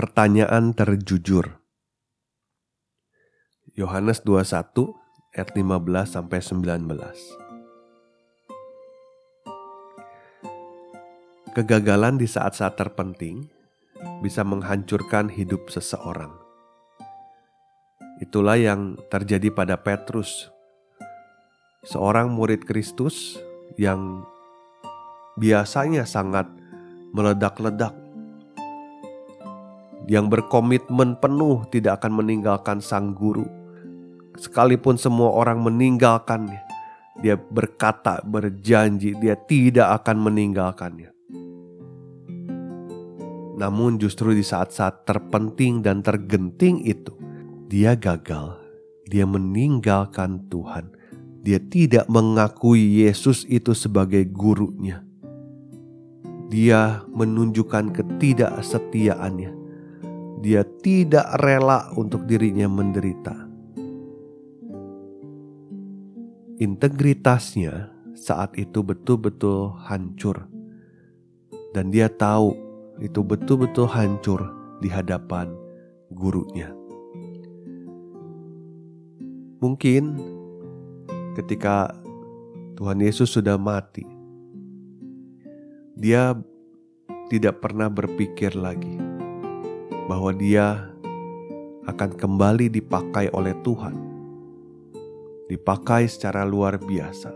[0.00, 1.60] Pertanyaan terjujur.
[3.76, 4.96] Yohanes 21
[5.36, 5.60] ayat 15
[6.08, 6.88] sampai 19.
[11.52, 13.44] Kegagalan di saat-saat terpenting
[14.24, 16.32] bisa menghancurkan hidup seseorang.
[18.24, 20.48] Itulah yang terjadi pada Petrus,
[21.84, 23.36] seorang murid Kristus
[23.76, 24.24] yang
[25.36, 26.48] biasanya sangat
[27.12, 27.99] meledak-ledak
[30.08, 33.44] yang berkomitmen penuh tidak akan meninggalkan sang guru.
[34.40, 36.62] Sekalipun semua orang meninggalkannya,
[37.20, 41.12] dia berkata, berjanji, dia tidak akan meninggalkannya.
[43.60, 47.12] Namun justru di saat-saat terpenting dan tergenting itu,
[47.68, 48.56] dia gagal.
[49.04, 50.96] Dia meninggalkan Tuhan.
[51.44, 55.04] Dia tidak mengakui Yesus itu sebagai gurunya.
[56.48, 59.60] Dia menunjukkan ketidaksetiaannya
[60.40, 63.36] dia tidak rela untuk dirinya menderita.
[66.60, 70.48] Integritasnya saat itu betul-betul hancur,
[71.76, 72.56] dan dia tahu
[73.00, 74.40] itu betul-betul hancur
[74.80, 75.52] di hadapan
[76.12, 76.72] gurunya.
[79.60, 80.16] Mungkin
[81.36, 81.92] ketika
[82.80, 84.04] Tuhan Yesus sudah mati,
[85.96, 86.32] dia
[87.28, 89.09] tidak pernah berpikir lagi
[90.10, 90.90] bahwa dia
[91.86, 93.94] akan kembali dipakai oleh Tuhan,
[95.46, 97.30] dipakai secara luar biasa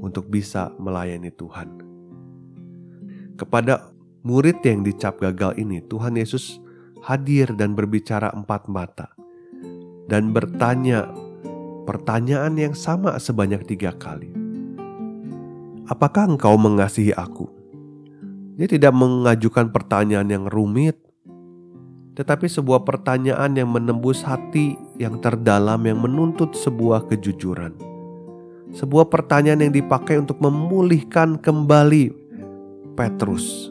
[0.00, 1.68] untuk bisa melayani Tuhan.
[3.36, 3.92] Kepada
[4.24, 6.56] murid yang dicap gagal ini, Tuhan Yesus
[7.04, 9.12] hadir dan berbicara empat mata
[10.08, 11.12] dan bertanya
[11.84, 14.32] pertanyaan yang sama sebanyak tiga kali.
[15.84, 17.44] Apakah engkau mengasihi aku?
[18.56, 21.03] Dia tidak mengajukan pertanyaan yang rumit,
[22.14, 27.74] tetapi sebuah pertanyaan yang menembus hati yang terdalam yang menuntut sebuah kejujuran.
[28.74, 32.14] Sebuah pertanyaan yang dipakai untuk memulihkan kembali
[32.94, 33.70] Petrus.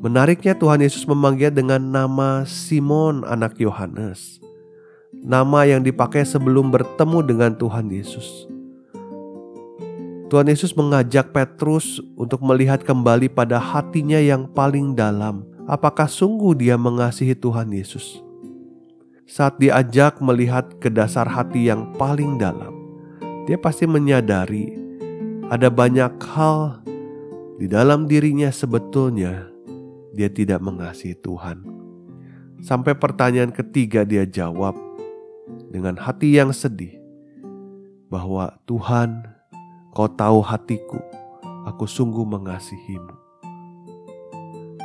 [0.00, 4.40] Menariknya Tuhan Yesus memanggil dengan nama Simon anak Yohanes.
[5.10, 8.46] Nama yang dipakai sebelum bertemu dengan Tuhan Yesus.
[10.30, 16.74] Tuhan Yesus mengajak Petrus untuk melihat kembali pada hatinya yang paling dalam apakah sungguh dia
[16.74, 18.18] mengasihi Tuhan Yesus.
[19.30, 22.74] Saat diajak melihat ke dasar hati yang paling dalam,
[23.46, 24.74] dia pasti menyadari
[25.46, 26.82] ada banyak hal
[27.62, 29.46] di dalam dirinya sebetulnya
[30.10, 31.62] dia tidak mengasihi Tuhan.
[32.58, 34.74] Sampai pertanyaan ketiga dia jawab
[35.70, 36.98] dengan hati yang sedih
[38.10, 39.22] bahwa Tuhan,
[39.94, 40.98] kau tahu hatiku,
[41.62, 43.19] aku sungguh mengasihimu.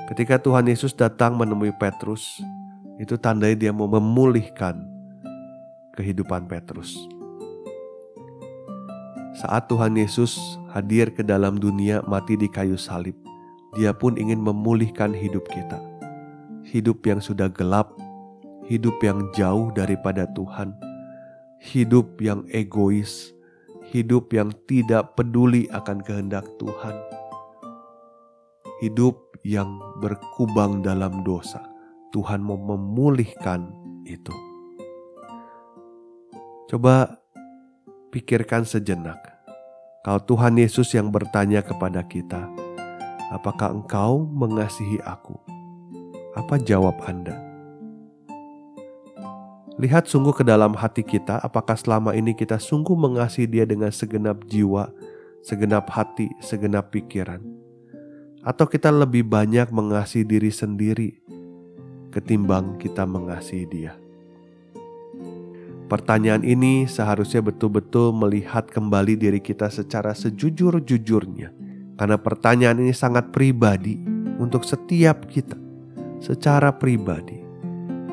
[0.05, 2.37] Ketika Tuhan Yesus datang menemui Petrus,
[3.01, 4.85] itu tandai dia mau memulihkan
[5.97, 6.93] kehidupan Petrus.
[9.33, 13.17] Saat Tuhan Yesus hadir ke dalam dunia mati di kayu salib,
[13.73, 15.81] dia pun ingin memulihkan hidup kita.
[16.61, 17.97] Hidup yang sudah gelap,
[18.69, 20.77] hidup yang jauh daripada Tuhan,
[21.57, 23.33] hidup yang egois,
[23.89, 26.93] hidup yang tidak peduli akan kehendak Tuhan
[28.79, 31.61] hidup yang berkubang dalam dosa.
[32.09, 33.69] Tuhan mau memulihkan
[34.09, 34.33] itu.
[36.65, 37.21] Coba
[38.09, 39.21] pikirkan sejenak.
[40.01, 42.49] Kalau Tuhan Yesus yang bertanya kepada kita,
[43.29, 45.37] "Apakah engkau mengasihi aku?"
[46.33, 47.37] Apa jawab Anda?
[49.77, 54.47] Lihat sungguh ke dalam hati kita, apakah selama ini kita sungguh mengasihi Dia dengan segenap
[54.47, 54.89] jiwa,
[55.43, 57.54] segenap hati, segenap pikiran
[58.45, 61.17] atau kita lebih banyak mengasihi diri sendiri
[62.13, 63.97] ketimbang kita mengasihi Dia?
[65.85, 71.53] Pertanyaan ini seharusnya betul-betul melihat kembali diri kita secara sejujur-jujurnya,
[71.97, 74.01] karena pertanyaan ini sangat pribadi
[74.41, 75.53] untuk setiap kita,
[76.17, 77.37] secara pribadi,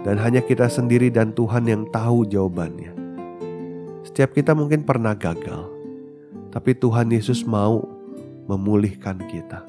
[0.04, 2.92] dan hanya kita sendiri dan Tuhan yang tahu jawabannya.
[4.04, 5.72] Setiap kita mungkin pernah gagal,
[6.52, 7.80] Tapi Tuhan Yesus mau
[8.44, 9.64] memulihkan kita.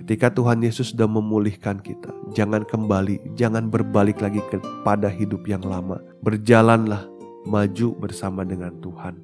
[0.00, 6.00] Ketika Tuhan Yesus sudah memulihkan kita, jangan kembali, jangan berbalik lagi kepada hidup yang lama.
[6.24, 7.04] Berjalanlah
[7.44, 9.20] maju bersama dengan Tuhan.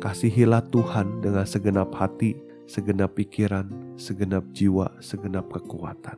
[0.00, 3.68] Kasihilah Tuhan dengan segenap hati, segenap pikiran,
[4.00, 6.16] segenap jiwa, segenap kekuatan.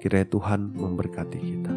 [0.00, 1.72] Kiranya Tuhan memberkati kita.